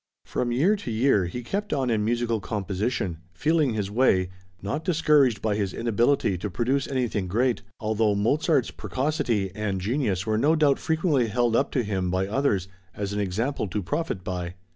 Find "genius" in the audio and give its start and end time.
9.79-10.25